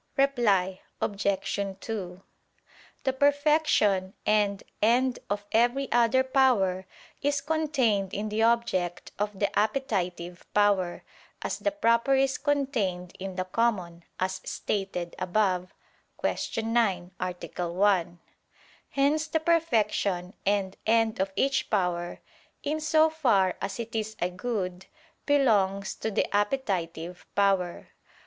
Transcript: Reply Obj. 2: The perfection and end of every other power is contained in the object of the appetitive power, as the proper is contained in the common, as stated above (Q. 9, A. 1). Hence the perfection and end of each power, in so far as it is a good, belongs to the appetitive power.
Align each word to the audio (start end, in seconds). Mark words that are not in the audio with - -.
Reply 0.17 0.81
Obj. 0.99 1.27
2: 1.79 2.23
The 3.03 3.13
perfection 3.13 4.15
and 4.25 4.63
end 4.81 5.19
of 5.29 5.45
every 5.51 5.91
other 5.91 6.23
power 6.23 6.87
is 7.21 7.39
contained 7.39 8.11
in 8.11 8.29
the 8.29 8.41
object 8.41 9.11
of 9.19 9.37
the 9.37 9.55
appetitive 9.59 10.51
power, 10.55 11.03
as 11.43 11.59
the 11.59 11.69
proper 11.69 12.15
is 12.15 12.39
contained 12.39 13.13
in 13.19 13.35
the 13.35 13.43
common, 13.45 14.03
as 14.19 14.41
stated 14.43 15.13
above 15.19 15.71
(Q. 16.25 16.63
9, 16.63 17.11
A. 17.19 17.35
1). 17.69 18.19
Hence 18.89 19.27
the 19.27 19.39
perfection 19.39 20.33
and 20.47 20.77
end 20.87 21.19
of 21.19 21.31
each 21.35 21.69
power, 21.69 22.21
in 22.63 22.79
so 22.79 23.07
far 23.11 23.55
as 23.61 23.79
it 23.79 23.93
is 23.95 24.15
a 24.19 24.31
good, 24.31 24.87
belongs 25.27 25.93
to 25.93 26.09
the 26.09 26.25
appetitive 26.35 27.27
power. 27.35 27.89